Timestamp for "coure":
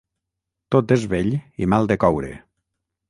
2.05-2.33